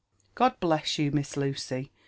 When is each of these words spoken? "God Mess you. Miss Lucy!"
"God 0.33 0.55
Mess 0.63 0.97
you. 0.97 1.11
Miss 1.11 1.37
Lucy!" 1.37 1.91